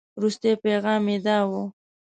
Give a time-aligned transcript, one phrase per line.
[0.17, 1.61] وروستي پيغام یې داو.